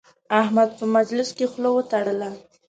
احمد 0.41 0.69
په 0.79 0.85
مجلس 0.95 1.29
کې 1.37 1.45
خول 1.51 1.65
وتړله. 1.71 2.29